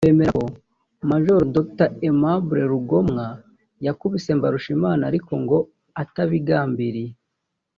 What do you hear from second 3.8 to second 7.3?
yakubise Mbarushimana ariko ngo atabigambiriye